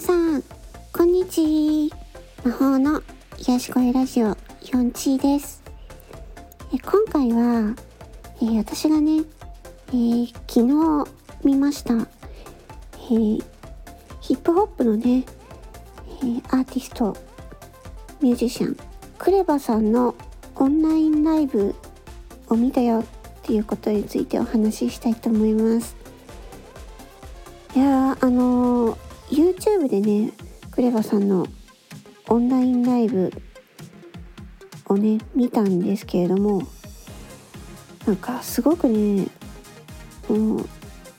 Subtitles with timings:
[0.00, 0.44] さん、
[0.92, 1.98] こんにちは
[2.44, 3.02] 魔法の
[3.36, 4.28] 癒し声ラジオ
[4.62, 5.60] 4チーです。
[6.72, 7.74] え今回は、
[8.40, 9.24] えー私がね、
[9.88, 11.10] えー昨日
[11.42, 13.44] 見ました、えー
[14.20, 15.24] ヒップホップのね、
[16.22, 17.16] えアーティスト、
[18.20, 18.76] ミュージシャン、
[19.18, 20.14] クレバさんの
[20.54, 21.74] オンラインライブ
[22.48, 23.04] を見たよっ
[23.42, 25.96] ていうことについてお話ししたいと思います。
[27.74, 30.32] いやあのー YouTube でね
[30.70, 31.46] クレバさんの
[32.28, 33.32] オンラインライブ
[34.86, 36.62] をね見たんですけれども
[38.06, 39.26] なんかすごくね
[40.28, 40.68] もう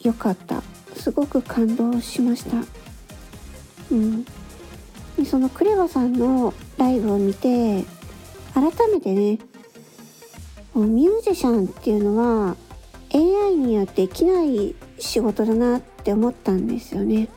[0.00, 0.62] 良かった。
[0.96, 2.56] すごく感動しました。
[3.90, 4.24] うん。
[5.26, 7.84] そのクレバさんのライブを見て
[8.52, 9.38] 改めてね
[10.74, 12.56] ミュージシャンっていうのは
[13.12, 17.28] AI にはできない仕事だなって思ったんですよね。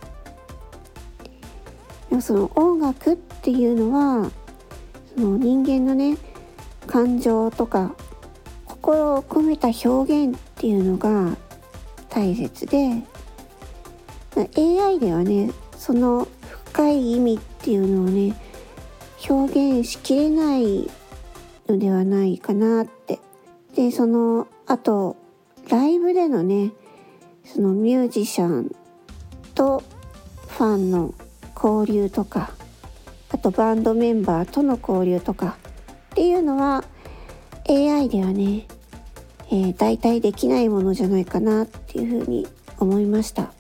[2.10, 3.92] でもその音楽っていうの
[4.24, 4.32] は
[5.16, 6.18] その人間のね
[6.86, 7.94] 感情とか
[8.66, 11.36] 心を込めた表現っていうのが
[12.10, 13.04] 大切で
[14.36, 16.28] AI ではねその
[16.66, 18.36] 深い意味っていうのをね
[19.30, 20.90] 表現しきれない
[21.68, 23.20] のではないかなって。
[23.76, 25.18] でそのあと
[25.70, 26.72] ライブでのね
[27.46, 28.76] そのミュージシャン
[29.54, 29.84] と
[30.48, 31.14] ファンの
[31.62, 32.52] 交流とか
[33.30, 35.58] あとバンドメンバーとの交流とか
[36.12, 36.84] っていうのは
[37.70, 38.66] AI ではね、
[39.50, 42.48] えー、代替できないものじゃないかなっていうふうに
[42.80, 43.52] 思いました。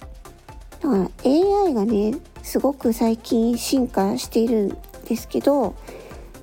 [0.79, 5.75] だから AI がねすごく最近進化しているんですけど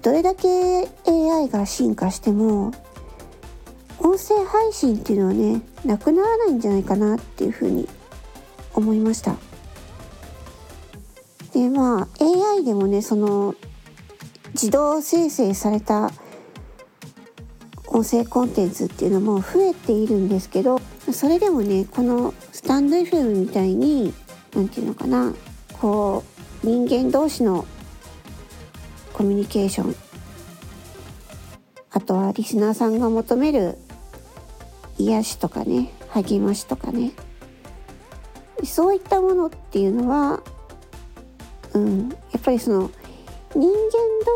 [0.02, 0.48] どれだけ
[1.06, 2.72] AI が進化しても
[4.00, 7.88] 音声配信っていうのはねなくならないんじゃないかなっていうふうに
[8.75, 9.36] 思いました。
[11.54, 12.09] でまあ
[12.56, 13.54] AI でもねその
[14.54, 16.10] 自動生成された
[17.87, 20.81] 音声コンテンツっていうのも増えているんですけど
[21.12, 24.12] それでもねこのスタンド FM みたいに
[24.53, 25.32] 何て言うのかな
[25.75, 26.25] こ
[26.64, 27.64] う人間同士の
[29.12, 29.94] コミュニケーション
[31.93, 33.78] あとはリスナーさんが求める
[34.98, 37.12] 癒しとかね励ましとかね
[38.64, 40.43] そういったものっていうのは
[41.75, 42.09] うん。
[42.09, 42.91] やっぱりその
[43.55, 43.69] 人間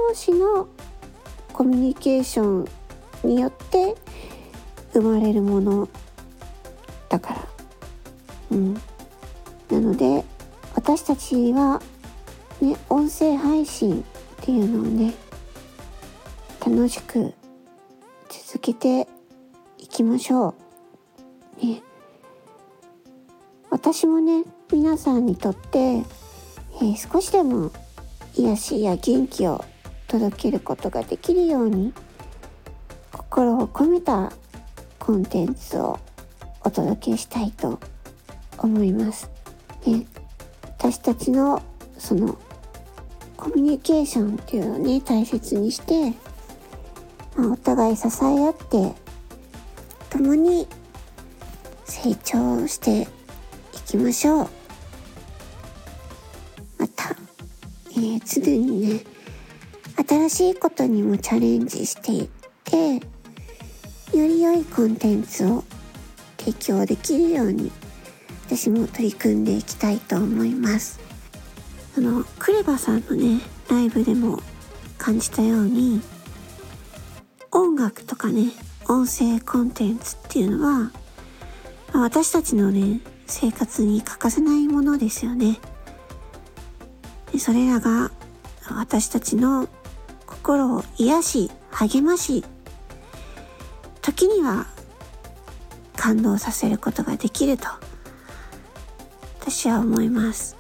[0.09, 0.69] 同士の
[1.53, 2.69] コミュニケーション
[3.25, 3.97] によって
[4.93, 5.89] 生まれるもの
[7.09, 7.49] だから。
[8.53, 8.75] うん。
[9.71, 10.25] なので
[10.75, 11.83] 私たちは
[12.61, 14.05] ね音声配信っ
[14.45, 15.15] ていうのをね
[16.65, 17.35] 楽しく
[18.29, 19.09] 続けて
[19.79, 20.55] いきましょ
[21.61, 21.67] う。
[21.67, 21.83] ね、
[23.71, 26.03] 私もね皆さんにとって、
[26.81, 27.73] えー少しでも
[28.37, 29.65] 癒しや元気を
[30.07, 31.93] 届けることができるように
[33.13, 34.33] 心を込めた
[34.99, 35.99] コンテンツを
[36.63, 37.81] お届けしたいと
[38.59, 39.31] 思います。
[39.87, 40.07] ね、
[40.79, 41.63] 私たちの
[41.99, 42.39] その
[43.37, 46.13] コミュニケーションっていうのをね大切にして
[47.37, 48.93] まあお互い支え合って
[50.11, 50.67] 共に
[51.85, 53.07] 成長してい
[53.87, 54.58] きましょう
[57.99, 59.01] えー常にね
[60.07, 62.29] 新しいことにもチャレンジしていっ
[62.65, 63.01] てよ
[64.13, 65.65] り良いコンテンツを
[66.39, 67.73] 提供できるように
[68.47, 71.01] 私も取り組んでいきたいと思います。
[71.97, 74.41] あのクレバさんのねライブでも
[74.97, 76.01] 感じたように
[77.51, 78.53] 音楽とかね
[78.89, 80.93] 音声コンテンツっていうのは
[81.93, 85.59] 私たちのね生活に欠かせないものですよね。
[87.33, 88.11] でそれらが
[88.71, 89.69] 私たちの
[90.27, 92.45] 心を癒し励まし
[94.03, 94.67] 時には
[95.97, 97.67] 感動させることができると
[99.41, 100.57] 私は思います。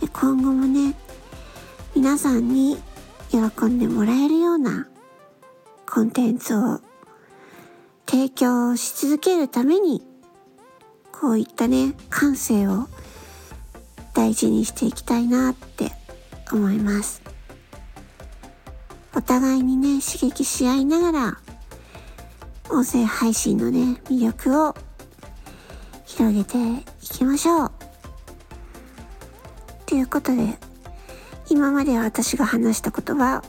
[0.00, 0.94] で今後もね
[1.94, 2.78] 皆さんに
[3.30, 4.88] 喜んでもらえるような
[5.88, 6.80] コンテンツを
[8.06, 10.02] 提供し続けるために
[11.12, 12.88] こういったね感性を
[14.22, 15.90] 大事にしていきたいなって
[16.52, 17.22] 思います。
[19.16, 21.38] お互いにね刺激し合いながら
[22.70, 24.76] 音声配信のね魅力を
[26.06, 27.72] 広げていきましょう。
[29.86, 30.56] ということで
[31.50, 33.42] 今まで私が話したことは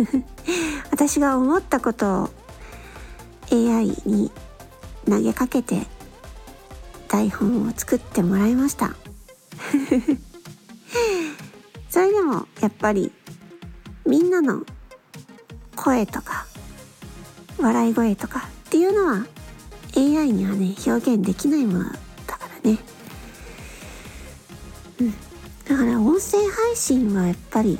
[0.90, 2.30] 私が思ったことを
[3.52, 4.32] AI に
[5.06, 5.86] 投げかけて
[7.08, 8.96] 台本を作ってもらいました。
[11.90, 13.12] それでもやっぱり
[14.06, 14.64] みんなの
[15.74, 16.46] 声とか
[17.58, 19.26] 笑い声とかっていうのは
[19.96, 21.84] AI にはね表現できないもの
[22.26, 22.78] だからね。
[25.00, 25.14] うん。
[25.68, 27.78] だから音声配信はやっぱり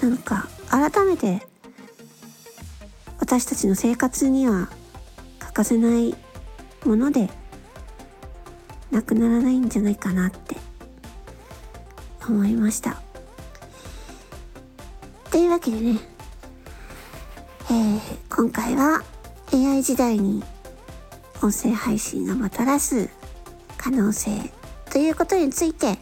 [0.00, 1.46] なんか改めて
[3.18, 4.68] 私たちの生活には
[5.38, 6.14] 欠かせない
[6.84, 7.28] もので
[8.90, 10.56] なくならないんじゃないかなって
[12.28, 13.00] 思いました。
[15.30, 15.98] というわけでね、
[17.70, 18.00] えー、
[18.34, 19.02] 今回は
[19.52, 20.42] AI 時代に
[21.42, 23.08] 音声配信がもたらす
[23.76, 24.30] 可能性
[24.90, 25.98] ということについて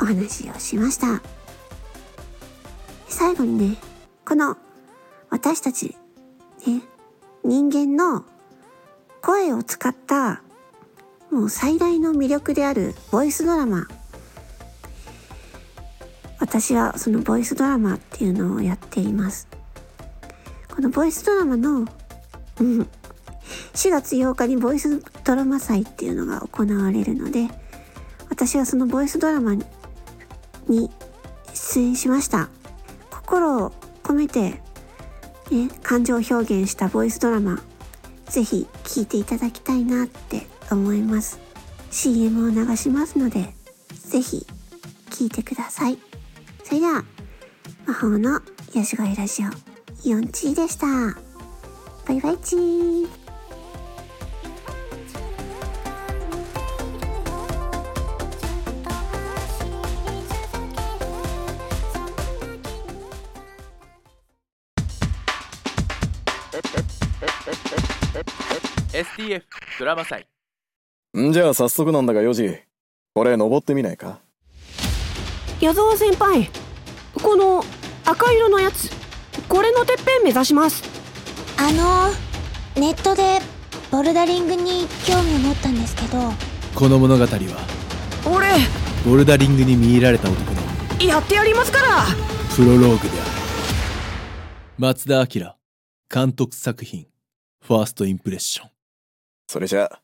[0.00, 1.22] お話をしました。
[3.08, 3.76] 最後にね
[4.24, 4.56] この
[5.30, 5.96] 私たち
[6.66, 6.82] ね
[7.44, 8.24] 人間の
[9.22, 10.42] 声を使った
[11.30, 13.86] もう最大の魅力であるボイスドラマ
[16.44, 19.48] 私はそのボイスドラマっていうのをやっています。
[20.68, 21.86] このボイスドラマの、
[22.60, 22.82] うん、
[23.72, 27.48] 4月8日にボイスドラマ祭っていうのが行われるので
[28.28, 29.64] 私はそのボイスドラマに
[31.54, 32.50] 出演しました。
[33.10, 34.60] 心を込めて、
[35.50, 37.58] ね、感情を表現したボイスドラマ
[38.26, 41.40] ぜひ聴いていただきたいなって思います。
[41.90, 43.54] CM を流しますので
[43.94, 44.46] ぜひ
[45.10, 46.13] 聴いてください。
[46.64, 47.04] それでは
[47.86, 48.40] 魔法の
[48.74, 49.46] ヤシゴイラジオ
[50.08, 50.86] 4チーでした。
[52.06, 53.08] バイバイチー。
[68.92, 69.42] STF
[69.78, 70.26] ドラマ祭。
[71.18, 72.58] んじゃあ早速なんだがヨジ
[73.14, 74.20] これ登ってみないか？
[75.64, 76.50] 矢沢先輩
[77.14, 77.64] この
[78.04, 78.90] 赤色のやつ
[79.48, 80.82] これのてっぺん目指します。
[81.56, 82.12] あの
[82.78, 83.40] ネットで
[83.90, 86.18] ボルダリングに興味を持ったんですけど。
[86.74, 87.30] この物語は
[88.30, 88.46] 俺
[89.10, 90.60] ボルダリングに見入られた男の
[91.02, 92.04] やってやりますから。
[92.54, 93.30] プロローグである。
[94.76, 95.50] 松田明
[96.10, 97.06] 監督作品
[97.62, 98.70] ファーストインプレッション。
[99.48, 100.02] それじゃあ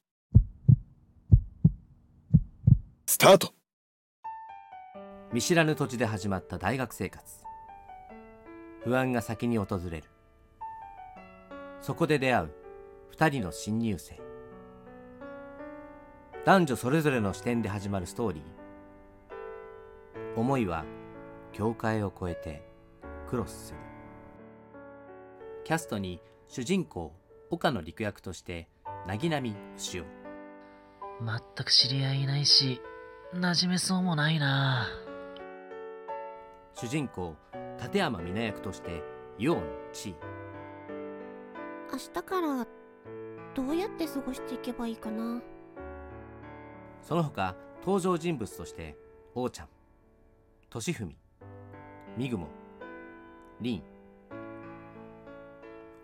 [3.05, 3.53] スタート
[5.33, 7.23] 見知らぬ土地で始まった大学生活。
[8.83, 10.09] 不安が先に訪れる。
[11.81, 12.51] そこで出会う
[13.11, 14.21] 二人の新入生。
[16.45, 20.39] 男女それぞれの視点で始まるストーリー。
[20.39, 20.85] 思いは
[21.53, 22.63] 境界を越えて
[23.29, 23.79] クロスする。
[25.63, 27.13] キャストに主人公
[27.51, 28.69] 岡野陸役として
[29.07, 30.05] 凪波牛尾
[31.25, 32.81] 全く知り合いいないし
[33.35, 34.89] 馴染めそうもないな
[36.81, 37.37] 主人公
[37.79, 39.03] 立山美奈役として
[39.37, 39.63] ユオン
[39.93, 40.15] チ。
[41.93, 42.67] 明日から
[43.55, 45.43] どうやって過ごしていけばいいかな？
[47.03, 48.97] その他登場人物として
[49.35, 49.69] 王ちゃん。
[50.71, 51.15] 俊文
[52.17, 52.47] みぐも
[53.61, 53.83] りん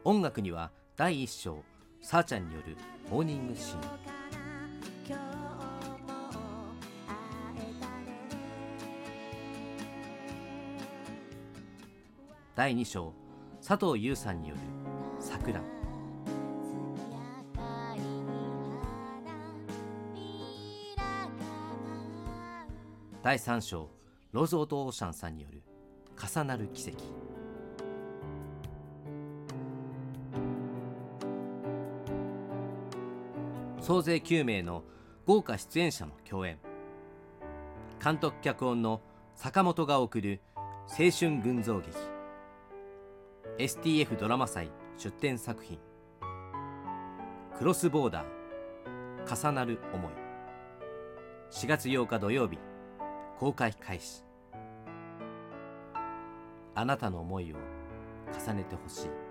[0.05, 1.65] 音楽には第一章
[2.03, 2.77] さーちゃんによる
[3.11, 3.81] モーニングシーン
[12.57, 13.13] 第2章
[13.61, 14.61] 佐藤優さんによる
[15.21, 15.61] 「桜」
[23.23, 23.91] 第3章
[24.33, 25.63] ローズ・オート・オーシャンさんによる
[26.17, 27.05] 「重なる奇跡」
[33.85, 34.83] 総勢9名の
[35.27, 36.59] 豪華出演者の共演。
[38.03, 39.03] 監督脚本の
[39.35, 40.41] 坂本が送る
[40.89, 42.16] 青春群像劇。
[43.59, 45.79] STF ドラマ祭出展作品。
[47.57, 50.13] クロスボーダー重なる思い。
[51.51, 52.59] 4月8日土曜日
[53.39, 54.25] 公開開始。
[56.75, 57.57] あなたの思いを
[58.47, 59.26] 重ねてほしい。